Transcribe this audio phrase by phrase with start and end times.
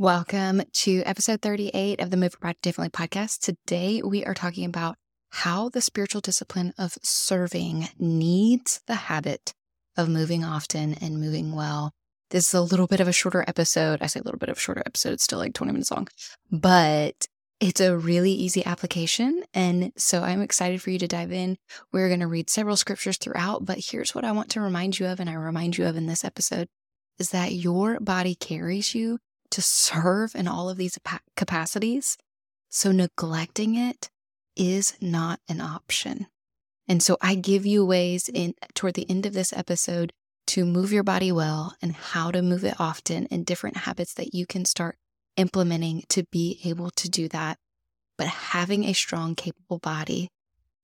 [0.00, 3.40] Welcome to episode 38 of the Move Body Differently podcast.
[3.40, 4.94] Today, we are talking about
[5.30, 9.54] how the spiritual discipline of serving needs the habit
[9.96, 11.90] of moving often and moving well.
[12.30, 14.00] This is a little bit of a shorter episode.
[14.00, 16.06] I say a little bit of a shorter episode, it's still like 20 minutes long,
[16.48, 17.26] but
[17.58, 19.42] it's a really easy application.
[19.52, 21.56] And so I'm excited for you to dive in.
[21.92, 25.06] We're going to read several scriptures throughout, but here's what I want to remind you
[25.06, 26.68] of, and I remind you of in this episode
[27.18, 29.18] is that your body carries you
[29.50, 30.98] to serve in all of these
[31.36, 32.16] capacities.
[32.68, 34.10] So neglecting it
[34.56, 36.26] is not an option.
[36.86, 40.12] And so I give you ways in toward the end of this episode
[40.48, 44.34] to move your body well and how to move it often and different habits that
[44.34, 44.96] you can start
[45.36, 47.58] implementing to be able to do that.
[48.16, 50.30] But having a strong, capable body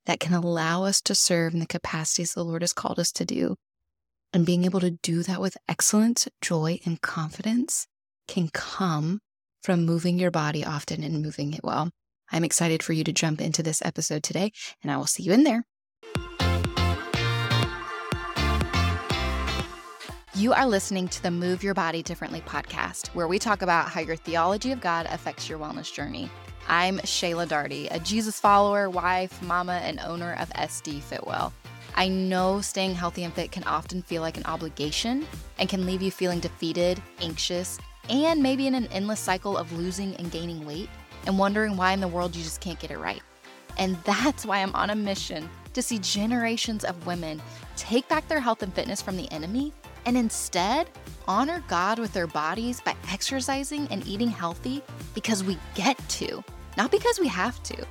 [0.07, 3.25] that can allow us to serve in the capacities the Lord has called us to
[3.25, 3.57] do
[4.35, 7.87] and being able to do that with excellence, joy, and confidence
[8.27, 9.21] can come
[9.63, 11.91] from moving your body often and moving it well.
[12.31, 15.33] I'm excited for you to jump into this episode today, and I will see you
[15.33, 15.65] in there.
[20.35, 24.01] You are listening to the Move Your Body Differently podcast, where we talk about how
[24.01, 26.29] your theology of God affects your wellness journey.
[26.67, 31.53] I'm Shayla Darty, a Jesus follower, wife, mama, and owner of SD Fitwell.
[31.95, 35.25] I know staying healthy and fit can often feel like an obligation
[35.59, 40.15] and can leave you feeling defeated, anxious, and maybe in an endless cycle of losing
[40.17, 40.89] and gaining weight
[41.27, 43.23] and wondering why in the world you just can't get it right.
[43.79, 47.43] And that's why I'm on a mission to see generations of women
[47.77, 49.73] take back their health and fitness from the enemy
[50.07, 50.89] and instead
[51.27, 54.83] honor God with their bodies by exercising and eating healthy
[55.15, 56.45] because we get to,
[56.77, 57.87] not because we have to.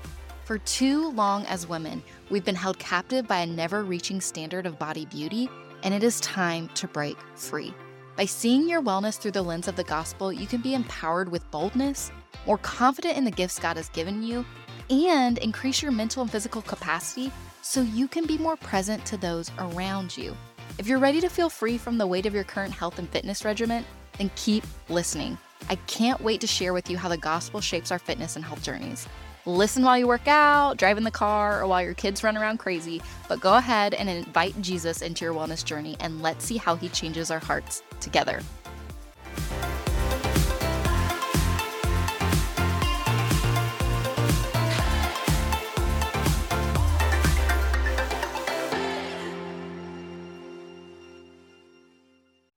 [0.46, 4.78] For too long as women, we've been held captive by a never reaching standard of
[4.78, 5.50] body beauty,
[5.84, 7.74] and it is time to break free.
[8.16, 11.50] By seeing your wellness through the lens of the gospel, you can be empowered with
[11.50, 12.12] boldness,
[12.46, 14.46] more confident in the gifts God has given you,
[14.92, 17.32] and increase your mental and physical capacity
[17.64, 20.38] so you can be more present to those around you.
[20.78, 23.44] If you're ready to feel free from the weight of your current health and fitness
[23.44, 23.84] regimen,
[24.20, 25.36] then keep listening.
[25.68, 28.62] I can't wait to share with you how the gospel shapes our fitness and health
[28.62, 29.08] journeys.
[29.46, 32.60] Listen while you work out, drive in the car, or while your kids run around
[32.60, 36.76] crazy, but go ahead and invite Jesus into your wellness journey and let's see how
[36.76, 38.40] he changes our hearts together.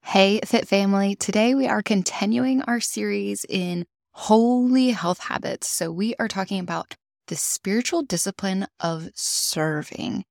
[0.03, 1.17] Hey, Fit Family.
[1.17, 5.69] Today we are continuing our series in holy health habits.
[5.69, 6.97] So, we are talking about
[7.29, 10.25] the spiritual discipline of serving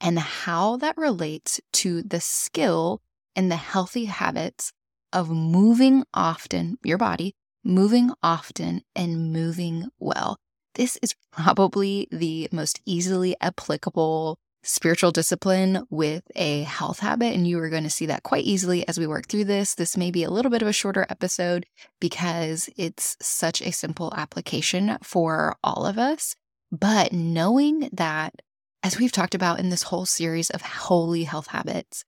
[0.00, 3.00] and how that relates to the skill
[3.34, 4.72] and the healthy habits
[5.12, 10.36] of moving often, your body, moving often and moving well.
[10.74, 17.34] This is probably the most easily applicable spiritual discipline with a health habit.
[17.34, 19.74] And you are going to see that quite easily as we work through this.
[19.74, 21.66] This may be a little bit of a shorter episode
[22.00, 26.36] because it's such a simple application for all of us.
[26.70, 28.34] But knowing that,
[28.82, 32.04] as we've talked about in this whole series of holy health habits,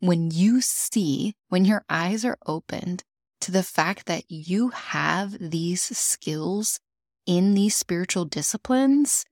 [0.00, 3.02] when you see, when your eyes are opened
[3.40, 6.80] to the fact that you have these skills
[7.26, 9.24] in these spiritual disciplines,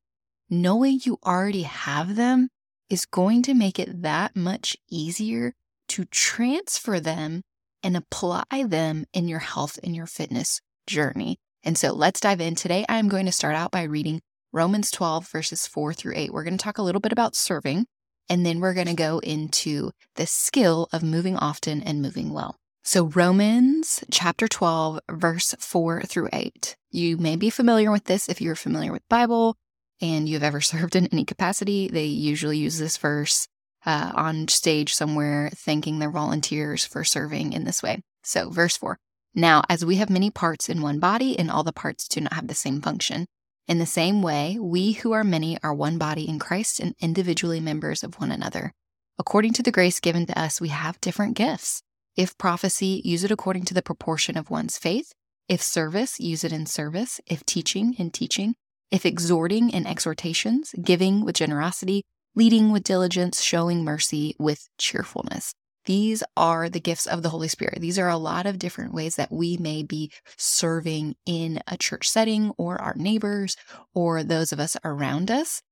[0.49, 2.49] knowing you already have them
[2.92, 5.54] is going to make it that much easier
[5.88, 7.41] to transfer them
[7.82, 11.38] and apply them in your health and your fitness journey.
[11.64, 12.54] And so let's dive in.
[12.54, 14.20] Today, I'm going to start out by reading
[14.53, 16.34] Romans 12, verses 4 through 8.
[16.34, 17.86] We're going to talk a little bit about serving,
[18.28, 22.56] and then we're going to go into the skill of moving often and moving well.
[22.84, 26.76] So, Romans chapter 12, verse 4 through 8.
[26.91, 29.56] You may be familiar with this if you're familiar with Bible
[30.02, 33.48] and you've ever served in any capacity, they usually use this verse
[33.86, 38.02] uh, on stage somewhere, thanking their volunteers for serving in this way.
[38.22, 38.98] So, verse 4
[39.34, 42.34] Now, as we have many parts in one body, and all the parts do not
[42.34, 43.27] have the same function,
[43.68, 47.60] in the same way, we who are many are one body in Christ and individually
[47.60, 48.72] members of one another.
[49.18, 51.82] According to the grace given to us, we have different gifts.
[52.16, 55.12] If prophecy, use it according to the proportion of one's faith.
[55.48, 57.21] If service, use it in service.
[57.27, 58.56] If teaching, in teaching
[58.92, 62.04] if exhorting in exhortations, giving with generosity,
[62.36, 65.54] leading with diligence, showing mercy with cheerfulness.
[65.86, 67.80] These are the gifts of the Holy Spirit.
[67.80, 72.09] These are a lot of different ways that we may be serving in a church
[72.09, 73.56] setting or our neighbors
[73.92, 75.62] or those of us around us.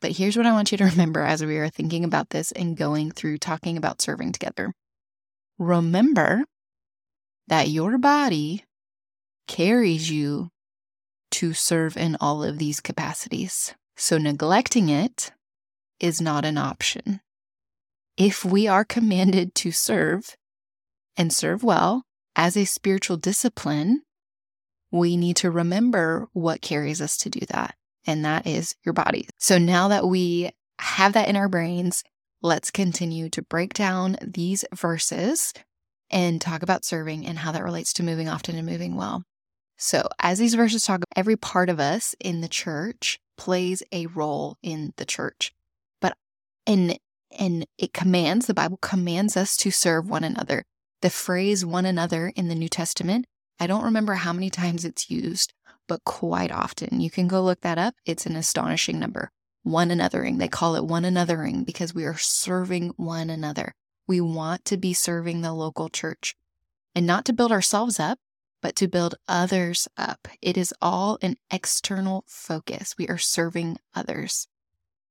[0.00, 2.76] But here's what I want you to remember as we are thinking about this and
[2.76, 4.72] going through talking about serving together.
[5.58, 6.44] Remember
[7.46, 8.64] that your body
[9.46, 10.48] carries you
[11.34, 13.74] to serve in all of these capacities.
[13.96, 15.32] So neglecting it
[15.98, 17.20] is not an option.
[18.16, 20.36] If we are commanded to serve
[21.16, 22.04] and serve well
[22.36, 24.02] as a spiritual discipline,
[24.92, 27.74] we need to remember what carries us to do that,
[28.06, 29.28] and that is your body.
[29.38, 32.04] So now that we have that in our brains,
[32.42, 35.52] let's continue to break down these verses
[36.10, 39.24] and talk about serving and how that relates to moving often and moving well.
[39.76, 44.56] So, as these verses talk, every part of us in the church plays a role
[44.62, 45.52] in the church.
[46.00, 46.16] But
[46.66, 46.98] and
[47.36, 50.64] and it commands, the Bible commands us to serve one another.
[51.02, 53.26] The phrase one another in the New Testament,
[53.58, 55.52] I don't remember how many times it's used,
[55.88, 57.00] but quite often.
[57.00, 57.94] You can go look that up.
[58.04, 59.30] It's an astonishing number.
[59.62, 60.38] One anothering.
[60.38, 63.74] They call it one anothering because we are serving one another.
[64.06, 66.36] We want to be serving the local church
[66.94, 68.18] and not to build ourselves up,
[68.64, 70.26] but to build others up.
[70.40, 72.94] It is all an external focus.
[72.96, 74.48] We are serving others.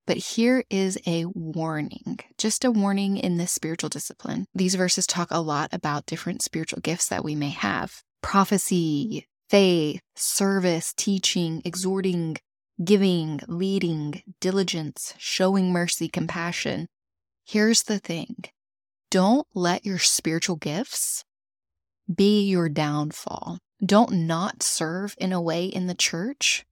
[0.07, 4.47] But here is a warning, just a warning in this spiritual discipline.
[4.55, 10.01] These verses talk a lot about different spiritual gifts that we may have prophecy, faith,
[10.15, 12.38] service, teaching, exhorting,
[12.83, 16.88] giving, leading, diligence, showing mercy, compassion.
[17.45, 18.45] Here's the thing
[19.11, 21.23] don't let your spiritual gifts
[22.13, 23.59] be your downfall.
[23.85, 26.65] Don't not serve in a way in the church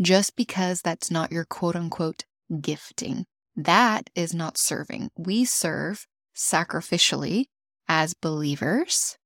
[0.00, 2.24] just because that's not your quote unquote
[2.60, 3.24] gifting.
[3.56, 5.10] That is not serving.
[5.16, 7.46] We serve sacrificially
[7.88, 9.16] as believers.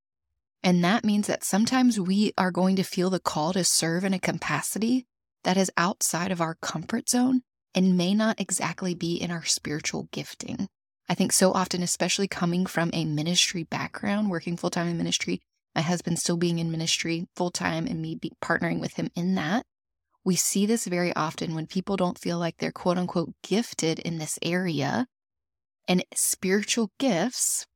[0.63, 4.13] And that means that sometimes we are going to feel the call to serve in
[4.13, 5.07] a capacity
[5.45, 7.43] that is outside of our comfort zone
[7.75, 10.69] and may not exactly be in our spiritual gifting.
[11.09, 15.41] I think so often, especially coming from a ministry background, working full time in ministry,
[15.75, 19.65] my husband still being in ministry full time and me partnering with him in that.
[20.25, 24.19] We see this very often when people don't feel like they're quote unquote gifted in
[24.19, 25.07] this area,
[25.87, 27.67] and spiritual gifts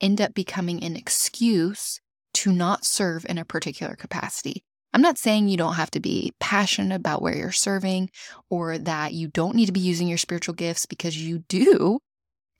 [0.00, 2.00] end up becoming an excuse
[2.34, 4.64] to not serve in a particular capacity.
[4.92, 8.10] I'm not saying you don't have to be passionate about where you're serving
[8.50, 12.00] or that you don't need to be using your spiritual gifts because you do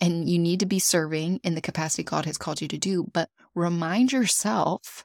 [0.01, 3.07] and you need to be serving in the capacity God has called you to do.
[3.13, 5.05] But remind yourself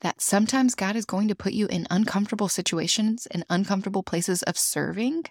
[0.00, 4.58] that sometimes God is going to put you in uncomfortable situations and uncomfortable places of
[4.58, 5.24] serving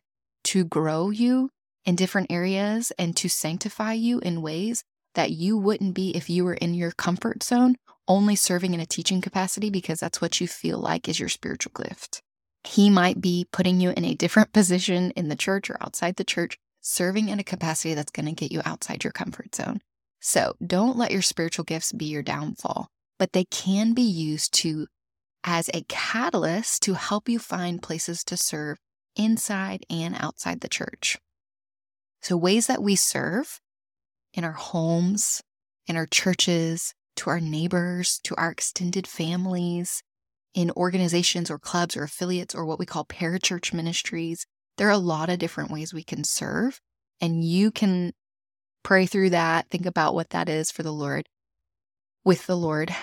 [0.46, 1.50] to grow you
[1.86, 4.84] in different areas and to sanctify you in ways
[5.16, 7.76] that you wouldn't be if you were in your comfort zone,
[8.08, 11.72] only serving in a teaching capacity because that's what you feel like is your spiritual
[11.76, 12.22] gift.
[12.64, 16.24] He might be putting you in a different position in the church or outside the
[16.24, 19.80] church serving in a capacity that's going to get you outside your comfort zone.
[20.20, 24.88] So don't let your spiritual gifts be your downfall, but they can be used to
[25.44, 28.78] as a catalyst to help you find places to serve
[29.16, 31.18] inside and outside the church.
[32.22, 33.62] So, ways that we serve
[34.34, 35.42] in our homes,
[35.88, 40.04] in our churches, to our neighbors, to our extended families,
[40.54, 44.46] in organizations or clubs or affiliates or what we call parachurch ministries,
[44.80, 46.80] there are a lot of different ways we can serve,
[47.20, 48.14] and you can
[48.82, 51.28] pray through that, think about what that is for the Lord,
[52.24, 52.96] with the Lord.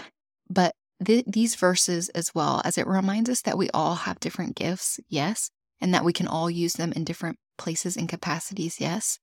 [0.48, 0.74] But
[1.04, 4.98] th- these verses as well, as it reminds us that we all have different gifts,
[5.10, 9.18] yes, and that we can all use them in different places and capacities, yes.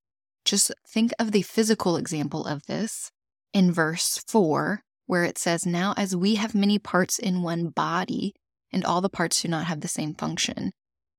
[0.45, 3.10] Just think of the physical example of this
[3.51, 8.36] in verse 4, where it says, Now as we have many parts in one body,
[8.72, 10.72] and all the parts do not have the same function.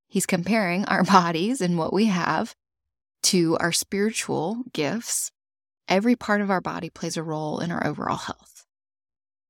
[0.09, 2.55] He's comparing our bodies and what we have
[3.25, 5.31] to our spiritual gifts.
[5.89, 8.65] Every part of our body plays a role in our overall health,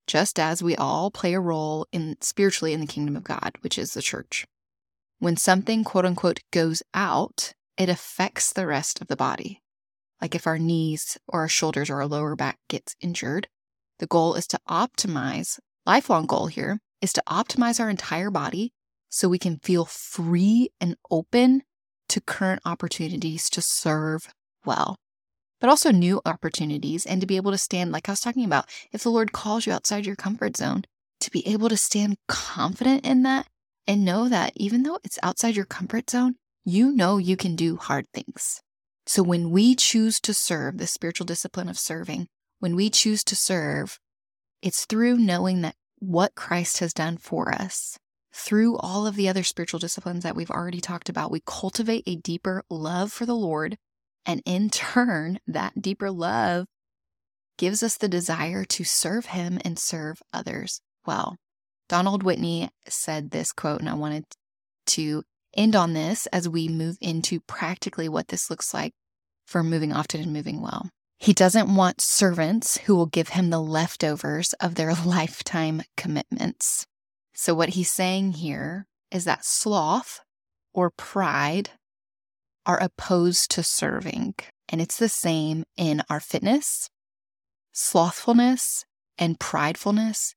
[0.06, 3.78] just as we all play a role in spiritually in the kingdom of God, which
[3.78, 4.46] is the church.
[5.20, 9.62] When something quote unquote goes out, it affects the rest of the body.
[10.20, 13.48] Like if our knees or our shoulders or our lower back gets injured,
[14.00, 18.72] the goal is to optimize, lifelong goal here is to optimize our entire body
[19.14, 21.62] so we can feel free and open
[22.08, 24.34] to current opportunities to serve
[24.66, 24.96] well,
[25.60, 28.68] but also new opportunities and to be able to stand, like I was talking about,
[28.90, 30.82] if the Lord calls you outside your comfort zone,
[31.20, 33.46] to be able to stand confident in that
[33.86, 37.76] and know that even though it's outside your comfort zone, you know you can do
[37.76, 38.62] hard things.
[39.06, 42.26] So when we choose to serve, the spiritual discipline of serving,
[42.58, 44.00] when we choose to serve,
[44.60, 47.96] it's through knowing that what Christ has done for us
[48.34, 52.16] through all of the other spiritual disciplines that we've already talked about, we cultivate a
[52.16, 53.76] deeper love for the Lord.
[54.26, 56.66] And in turn, that deeper love
[57.56, 61.36] gives us the desire to serve Him and serve others well.
[61.88, 64.24] Donald Whitney said this quote, and I wanted
[64.86, 65.22] to
[65.56, 68.92] end on this as we move into practically what this looks like
[69.46, 70.88] for moving often and moving well.
[71.18, 76.86] He doesn't want servants who will give him the leftovers of their lifetime commitments.
[77.34, 80.20] So, what he's saying here is that sloth
[80.72, 81.70] or pride
[82.64, 84.34] are opposed to serving.
[84.68, 86.88] And it's the same in our fitness.
[87.72, 88.84] Slothfulness
[89.18, 90.34] and pridefulness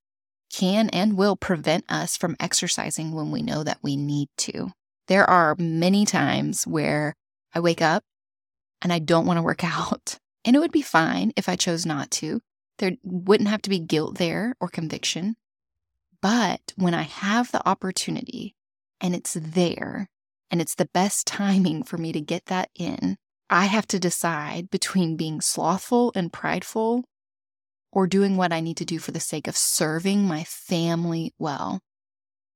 [0.52, 4.72] can and will prevent us from exercising when we know that we need to.
[5.08, 7.14] There are many times where
[7.54, 8.04] I wake up
[8.82, 10.18] and I don't want to work out.
[10.44, 12.42] And it would be fine if I chose not to.
[12.80, 15.36] There wouldn't have to be guilt there or conviction.
[16.22, 18.56] But when I have the opportunity
[19.00, 20.08] and it's there
[20.50, 23.18] and it's the best timing for me to get that in,
[23.50, 27.06] I have to decide between being slothful and prideful
[27.92, 31.80] or doing what I need to do for the sake of serving my family well.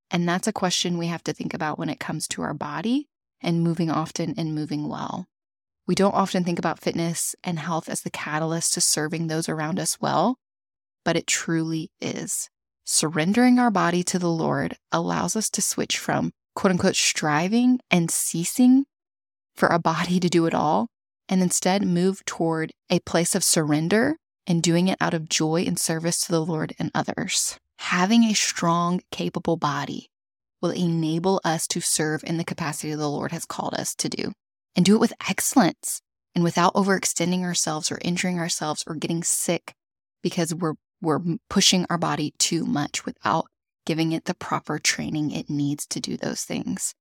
[0.09, 3.07] And that's a question we have to think about when it comes to our body
[3.41, 5.27] and moving often and moving well.
[5.87, 9.79] We don't often think about fitness and health as the catalyst to serving those around
[9.79, 10.37] us well,
[11.03, 12.50] but it truly is.
[12.85, 18.11] Surrendering our body to the Lord allows us to switch from quote unquote striving and
[18.11, 18.85] ceasing
[19.55, 20.87] for a body to do it all,
[21.29, 25.79] and instead move toward a place of surrender and doing it out of joy and
[25.79, 27.57] service to the Lord and others.
[27.79, 30.09] Having a strong, capable body
[30.61, 34.31] will enable us to serve in the capacity the Lord has called us to do
[34.75, 36.01] and do it with excellence
[36.35, 39.73] and without overextending ourselves or injuring ourselves or getting sick
[40.21, 43.45] because we're we're pushing our body too much without
[43.85, 46.93] giving it the proper training it needs to do those things.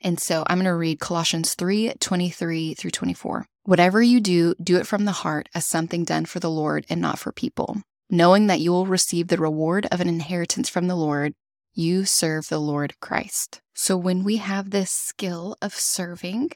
[0.00, 3.46] And so I'm going to read Colossians 3 23 through 24.
[3.64, 7.00] Whatever you do, do it from the heart as something done for the Lord and
[7.00, 7.80] not for people.
[8.10, 11.32] Knowing that you will receive the reward of an inheritance from the Lord,
[11.72, 13.62] you serve the Lord Christ.
[13.74, 16.50] So when we have this skill of serving,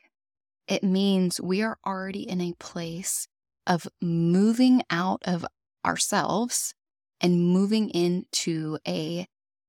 [0.68, 3.26] it means we are already in a place
[3.66, 5.46] of moving out of
[5.84, 6.74] ourselves
[7.20, 9.26] and moving into a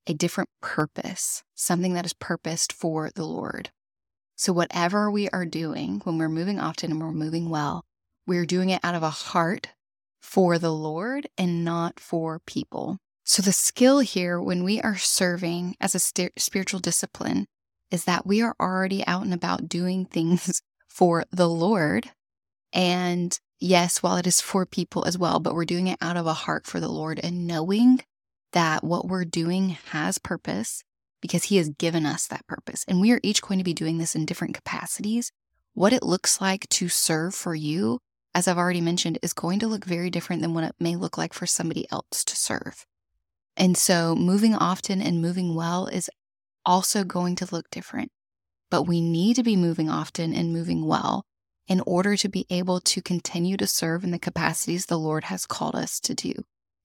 [0.07, 3.69] a different purpose, something that is purposed for the Lord.
[4.35, 7.83] So, whatever we are doing when we're moving often and we're moving well,
[8.25, 9.69] we're doing it out of a heart
[10.21, 12.97] for the Lord and not for people.
[13.23, 17.45] So, the skill here when we are serving as a st- spiritual discipline
[17.91, 22.11] is that we are already out and about doing things for the Lord.
[22.73, 26.25] And yes, while it is for people as well, but we're doing it out of
[26.25, 28.01] a heart for the Lord and knowing
[28.53, 30.83] that what we're doing has purpose
[31.21, 32.85] because He has given us that purpose.
[32.87, 35.31] And we are each going to be doing this in different capacities.
[35.73, 37.99] What it looks like to serve for you,
[38.33, 41.17] as I've already mentioned, is going to look very different than what it may look
[41.17, 42.85] like for somebody else to serve.
[43.55, 46.09] And so, moving often and moving well is
[46.65, 48.11] also going to look different.
[48.71, 51.25] But we need to be moving often and moving well
[51.69, 55.45] in order to be able to continue to serve in the capacities the Lord has
[55.45, 56.33] called us to do.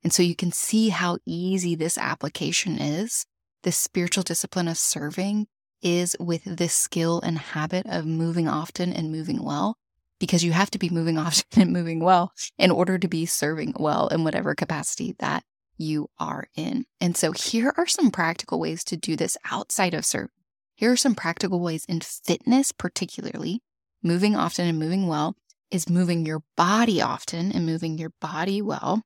[0.05, 3.25] And so you can see how easy this application is.
[3.62, 5.47] This spiritual discipline of serving
[5.83, 9.79] is with this skill and habit of moving often and moving well,
[10.21, 13.73] because you have to be moving often and moving well in order to be serving
[13.81, 15.45] well in whatever capacity that
[15.79, 16.85] you are in.
[17.00, 20.29] And so here are some practical ways to do this outside of serving.
[20.76, 23.62] Here are some practical ways in fitness, particularly
[24.04, 25.34] moving often and moving well,
[25.70, 29.02] is moving your body often and moving your body well.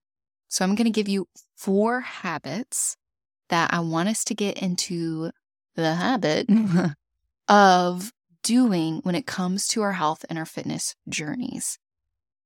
[0.48, 2.96] So I'm going to give you four habits
[3.48, 5.30] that I want us to get into
[5.76, 6.48] the habit
[7.48, 8.12] of
[8.42, 11.78] doing when it comes to our health and our fitness journeys.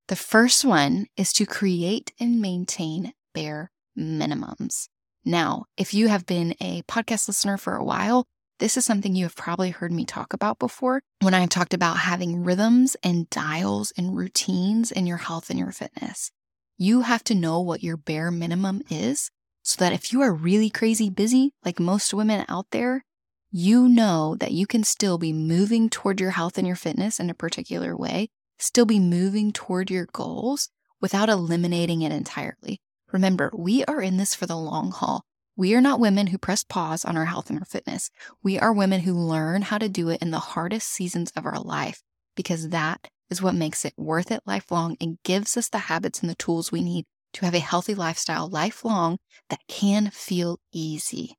[0.08, 4.88] The first one is to create and maintain bare minimums.
[5.24, 8.26] Now, if you have been a podcast listener for a while,
[8.62, 11.96] this is something you have probably heard me talk about before when I've talked about
[11.96, 16.30] having rhythms and dials and routines in your health and your fitness.
[16.78, 20.70] You have to know what your bare minimum is so that if you are really
[20.70, 23.04] crazy busy, like most women out there,
[23.50, 27.30] you know that you can still be moving toward your health and your fitness in
[27.30, 28.28] a particular way,
[28.60, 30.68] still be moving toward your goals
[31.00, 32.80] without eliminating it entirely.
[33.10, 35.24] Remember, we are in this for the long haul.
[35.54, 38.10] We are not women who press pause on our health and our fitness.
[38.42, 41.60] We are women who learn how to do it in the hardest seasons of our
[41.60, 42.02] life
[42.34, 46.30] because that is what makes it worth it lifelong and gives us the habits and
[46.30, 47.04] the tools we need
[47.34, 49.18] to have a healthy lifestyle lifelong
[49.50, 51.36] that can feel easy.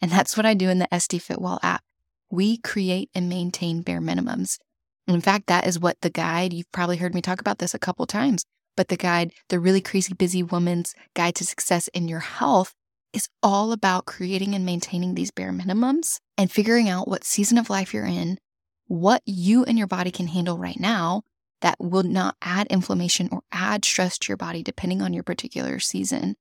[0.00, 1.82] And that's what I do in the SD Fitwell app.
[2.30, 4.58] We create and maintain bare minimums.
[5.06, 7.78] In fact, that is what the guide, you've probably heard me talk about this a
[7.78, 8.44] couple times,
[8.76, 12.74] but the guide, the really crazy busy woman's guide to success in your health
[13.12, 17.70] is all about creating and maintaining these bare minimums and figuring out what season of
[17.70, 18.38] life you're in,
[18.86, 21.22] what you and your body can handle right now
[21.60, 25.78] that will not add inflammation or add stress to your body depending on your particular
[25.78, 26.36] season.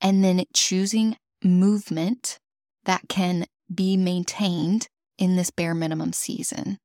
[0.00, 2.38] And then choosing movement
[2.84, 6.78] that can be maintained in this bare minimum season.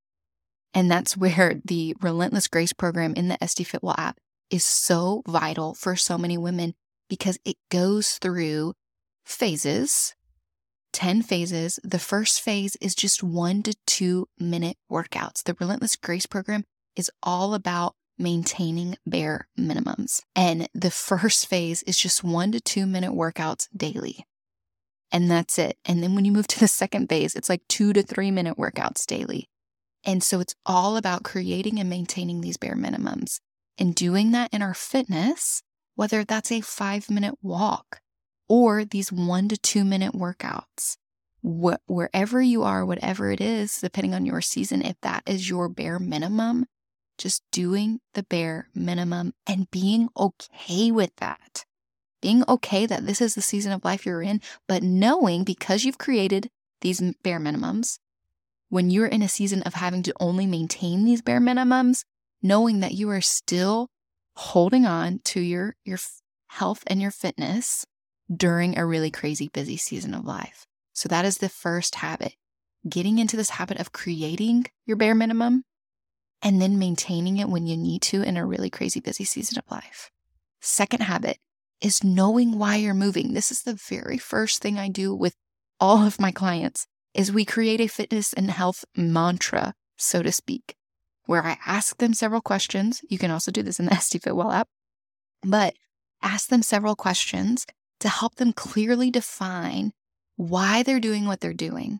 [0.73, 4.17] And that's where the Relentless Grace program in the SD Fitwell app
[4.49, 6.73] is so vital for so many women
[7.09, 8.73] because it goes through
[9.29, 10.15] phases
[10.93, 11.79] 10 phases.
[11.83, 15.43] The first phase is just one to two minute workouts.
[15.43, 20.21] The Relentless Grace program is all about maintaining bare minimums.
[20.35, 24.25] And the first phase is just one to two minute workouts daily.
[25.11, 25.77] And that's it.
[25.85, 28.57] And then when you move to the second phase, it's like two to three minute
[28.57, 29.49] workouts daily.
[30.03, 33.39] And so it's all about creating and maintaining these bare minimums
[33.77, 35.61] and doing that in our fitness,
[35.95, 38.01] whether that's a five minute walk,
[38.49, 40.97] or these one to two minute workouts.
[41.41, 45.69] Wh- wherever you are, whatever it is, depending on your season, if that is your
[45.69, 46.65] bare minimum,
[47.17, 51.65] just doing the bare minimum and being okay with that.
[52.21, 55.97] Being okay that this is the season of life you're in, but knowing because you've
[55.97, 56.49] created
[56.81, 57.99] these bare minimums,
[58.69, 62.03] when you're in a season of having to only maintain these bare minimums,
[62.41, 63.89] knowing that you are still
[64.35, 65.97] holding on to your, your
[66.47, 67.85] health and your fitness
[68.33, 70.65] during a really crazy busy season of life.
[70.93, 72.33] So that is the first habit.
[72.87, 75.63] Getting into this habit of creating your bare minimum
[76.41, 79.69] and then maintaining it when you need to in a really crazy busy season of
[79.69, 80.09] life.
[80.61, 81.37] Second habit
[81.81, 83.33] is knowing why you're moving.
[83.33, 85.35] This is the very first thing I do with
[85.79, 90.75] all of my clients is we create a fitness and health mantra, so to speak,
[91.25, 93.01] where I ask them several questions.
[93.09, 94.67] You can also do this in the SD Fitwell app,
[95.41, 95.73] but
[96.21, 97.65] ask them several questions
[97.99, 99.91] to help them clearly define
[100.35, 101.99] why they're doing what they're doing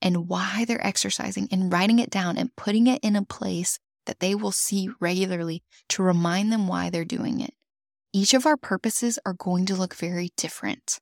[0.00, 4.20] and why they're exercising and writing it down and putting it in a place that
[4.20, 7.52] they will see regularly to remind them why they're doing it.
[8.12, 10.98] Each of our purposes are going to look very different.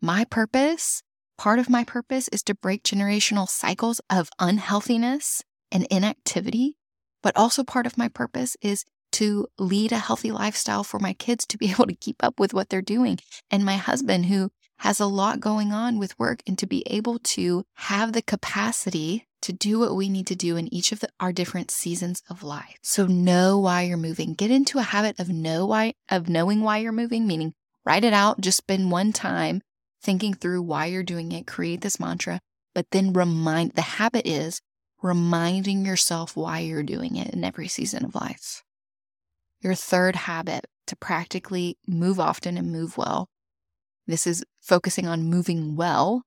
[0.00, 1.02] My purpose,
[1.36, 6.76] part of my purpose, is to break generational cycles of unhealthiness and inactivity.
[7.22, 11.46] But also, part of my purpose is to lead a healthy lifestyle for my kids
[11.46, 13.18] to be able to keep up with what they're doing.
[13.50, 17.18] And my husband, who has a lot going on with work, and to be able
[17.20, 21.08] to have the capacity to do what we need to do in each of the,
[21.20, 22.78] our different seasons of life.
[22.82, 24.34] So know why you're moving.
[24.34, 28.12] Get into a habit of know why of knowing why you're moving, meaning write it
[28.12, 29.60] out, just spend one time
[30.02, 32.40] thinking through why you're doing it, create this mantra,
[32.74, 34.60] but then remind the habit is
[35.02, 38.62] reminding yourself why you're doing it in every season of life.
[39.62, 43.28] Your third habit to practically move often and move well.
[44.08, 46.24] This is focusing on moving well,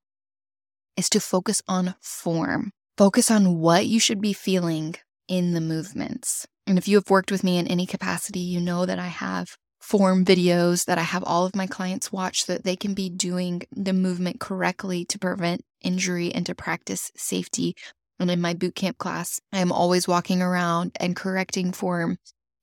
[0.96, 2.70] is to focus on form.
[2.96, 4.94] Focus on what you should be feeling
[5.28, 6.46] in the movements.
[6.66, 9.58] And if you have worked with me in any capacity, you know that I have
[9.80, 13.10] form videos that I have all of my clients watch so that they can be
[13.10, 17.74] doing the movement correctly to prevent injury and to practice safety.
[18.18, 22.16] And in my boot camp class, I am always walking around and correcting form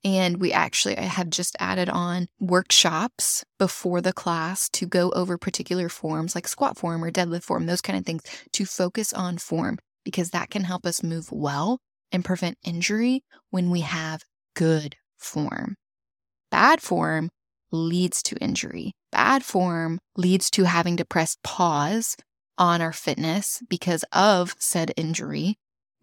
[0.04, 5.90] and we actually have just added on workshops before the class to go over particular
[5.90, 9.80] forms like squat form or deadlift form, those kind of things to focus on form
[10.04, 11.80] because that can help us move well
[12.12, 14.24] and prevent injury when we have
[14.56, 15.76] good form.
[16.52, 17.30] Bad form
[17.72, 18.94] leads to injury.
[19.12, 22.16] Bad form leads to having to press pause
[22.58, 25.56] on our fitness because of said injury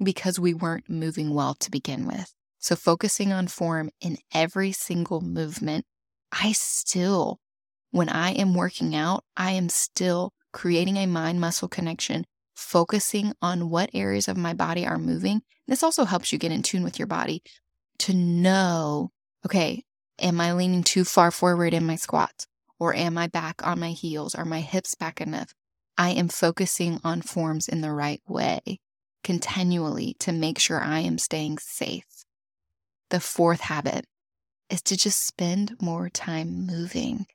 [0.02, 2.32] because we weren't moving well to begin with.
[2.60, 5.86] So, focusing on form in every single movement,
[6.30, 7.40] I still,
[7.90, 13.70] when I am working out, I am still creating a mind muscle connection, focusing on
[13.70, 15.42] what areas of my body are moving.
[15.66, 17.42] This also helps you get in tune with your body
[18.00, 19.10] to know
[19.44, 19.84] okay,
[20.18, 22.46] am I leaning too far forward in my squats?
[22.78, 24.34] Or am I back on my heels?
[24.34, 25.54] Are my hips back enough?
[25.96, 28.80] I am focusing on forms in the right way
[29.22, 32.19] continually to make sure I am staying safe.
[33.10, 34.04] The fourth habit
[34.70, 37.26] is to just spend more time moving.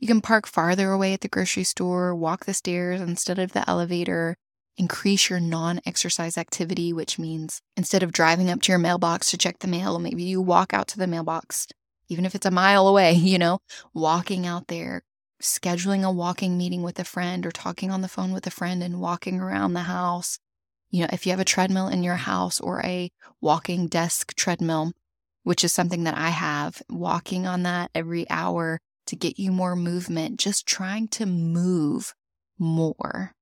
[0.00, 3.68] You can park farther away at the grocery store, walk the stairs instead of the
[3.70, 4.36] elevator,
[4.76, 9.38] increase your non exercise activity, which means instead of driving up to your mailbox to
[9.38, 11.68] check the mail, maybe you walk out to the mailbox,
[12.08, 13.60] even if it's a mile away, you know,
[13.94, 15.02] walking out there,
[15.40, 18.82] scheduling a walking meeting with a friend or talking on the phone with a friend
[18.82, 20.40] and walking around the house,
[20.90, 24.92] you know, if you have a treadmill in your house or a walking desk treadmill,
[25.42, 29.76] which is something that I have, walking on that every hour to get you more
[29.76, 32.14] movement, just trying to move
[32.58, 33.32] more.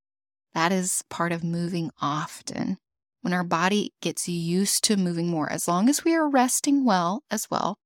[0.55, 2.79] That is part of moving often.
[3.23, 7.25] When our body gets used to moving more, as long as we are resting well
[7.31, 7.79] as well.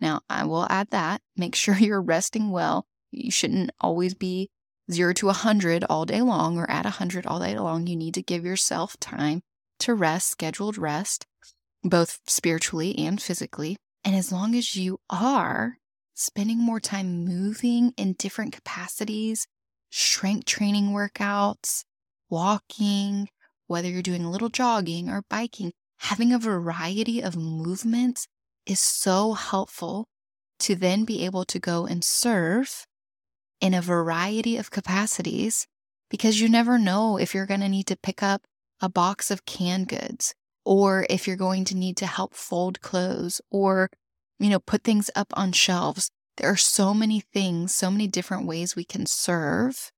[0.00, 2.86] Now, I will add that make sure you're resting well.
[3.10, 4.50] You shouldn't always be
[4.90, 7.86] zero to 100 all day long or at 100 all day long.
[7.86, 9.42] You need to give yourself time
[9.80, 11.26] to rest, scheduled rest,
[11.82, 13.76] both spiritually and physically.
[14.04, 15.78] And as long as you are
[16.14, 19.46] spending more time moving in different capacities,
[19.90, 21.84] strength training workouts,
[22.30, 23.28] walking,
[23.66, 28.26] whether you're doing a little jogging or biking, having a variety of movements
[28.64, 30.08] is so helpful
[30.58, 32.86] to then be able to go and serve
[33.60, 35.66] in a variety of capacities
[36.10, 38.42] because you never know if you're going to need to pick up
[38.80, 43.40] a box of canned goods or if you're going to need to help fold clothes
[43.50, 43.88] or
[44.38, 46.10] you know put things up on shelves.
[46.36, 49.90] There are so many things so many different ways we can serve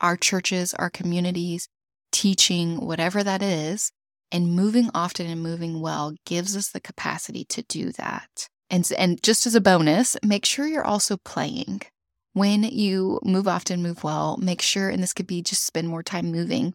[0.00, 1.68] our churches our communities
[2.10, 3.92] teaching whatever that is
[4.32, 8.48] and moving often and moving well gives us the capacity to do that.
[8.68, 11.82] And and just as a bonus make sure you're also playing
[12.34, 16.02] when you move often, move well, make sure, and this could be just spend more
[16.02, 16.74] time moving,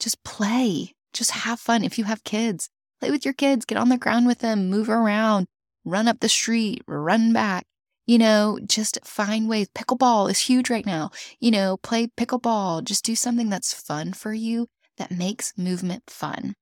[0.00, 1.84] just play, just have fun.
[1.84, 2.68] If you have kids,
[3.00, 5.46] play with your kids, get on the ground with them, move around,
[5.84, 7.64] run up the street, run back.
[8.06, 9.68] You know, just find ways.
[9.74, 11.10] Pickleball is huge right now.
[11.40, 12.84] You know, play pickleball.
[12.84, 14.66] Just do something that's fun for you
[14.98, 16.54] that makes movement fun.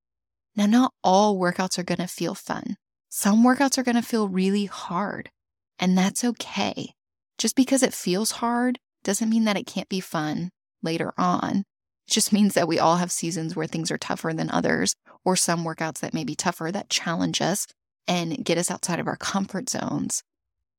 [0.54, 2.76] Now, not all workouts are going to feel fun.
[3.08, 5.30] Some workouts are going to feel really hard,
[5.78, 6.94] and that's okay.
[7.42, 10.50] Just because it feels hard doesn't mean that it can't be fun
[10.80, 11.64] later on.
[12.06, 15.34] It just means that we all have seasons where things are tougher than others, or
[15.34, 17.66] some workouts that may be tougher that challenge us
[18.06, 20.22] and get us outside of our comfort zones.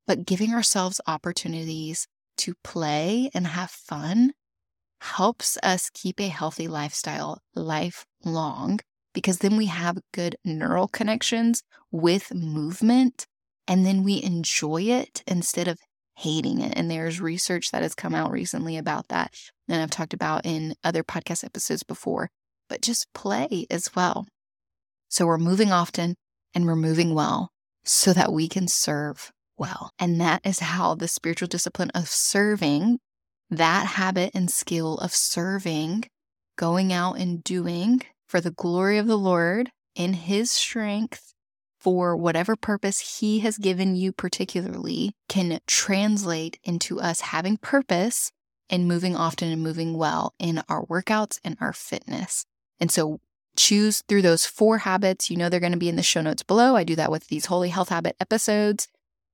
[0.08, 4.32] But giving ourselves opportunities to play and have fun
[5.02, 8.80] helps us keep a healthy lifestyle lifelong
[9.14, 13.28] because then we have good neural connections with movement
[13.68, 15.78] and then we enjoy it instead of
[16.16, 16.74] hating it.
[16.76, 19.34] And there's research that has come out recently about that.
[19.68, 22.30] And I've talked about in other podcast episodes before,
[22.70, 24.26] but just play as well.
[25.10, 26.16] So we're moving often
[26.54, 27.52] and we're moving well
[27.84, 29.92] so that we can serve well.
[30.00, 33.00] And that is how the spiritual discipline of serving,
[33.50, 36.06] that habit and skill of serving,
[36.58, 41.34] going out and doing for the glory of the Lord in His strength
[41.84, 48.32] for whatever purpose He has given you, particularly, can translate into us having purpose
[48.70, 52.46] and moving often and moving well in our workouts and our fitness.
[52.80, 53.20] And so
[53.58, 55.30] choose through those four habits.
[55.30, 56.76] You know, they're going to be in the show notes below.
[56.76, 58.88] I do that with these Holy Health Habit episodes.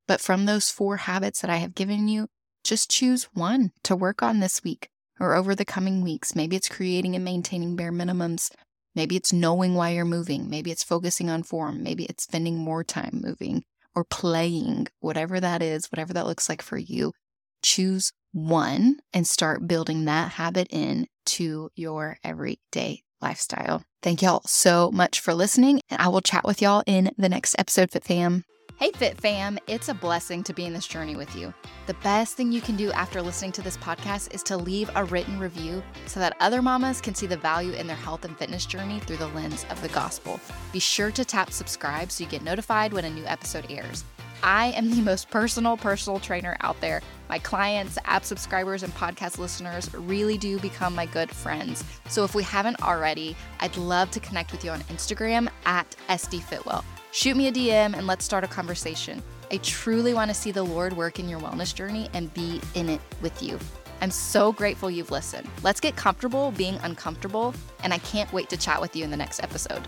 [0.07, 2.27] But from those four habits that I have given you,
[2.63, 6.35] just choose one to work on this week or over the coming weeks.
[6.35, 8.49] Maybe it's creating and maintaining bare minimums
[8.95, 10.49] Maybe it's knowing why you're moving.
[10.49, 11.83] Maybe it's focusing on form.
[11.83, 13.63] Maybe it's spending more time moving
[13.95, 17.13] or playing, whatever that is, whatever that looks like for you.
[17.63, 23.83] Choose one and start building that habit in to your everyday lifestyle.
[24.01, 27.55] Thank y'all so much for listening, and I will chat with y'all in the next
[27.57, 28.43] episode, Fit Fam.
[28.79, 31.53] Hey, Fit Fam, it's a blessing to be in this journey with you.
[31.85, 35.03] The best thing you can do after listening to this podcast is to leave a
[35.03, 38.65] written review so that other mamas can see the value in their health and fitness
[38.65, 40.39] journey through the lens of the gospel.
[40.71, 44.05] Be sure to tap subscribe so you get notified when a new episode airs.
[44.43, 47.01] I am the most personal personal trainer out there.
[47.27, 51.83] My clients, app subscribers, and podcast listeners really do become my good friends.
[52.07, 56.85] So if we haven't already, I'd love to connect with you on Instagram at SDFitwell.
[57.11, 59.23] Shoot me a DM and let's start a conversation.
[59.51, 62.87] I truly want to see the Lord work in your wellness journey and be in
[62.87, 63.57] it with you.
[64.01, 65.49] I'm so grateful you've listened.
[65.63, 69.17] Let's get comfortable being uncomfortable, and I can't wait to chat with you in the
[69.17, 69.81] next episode.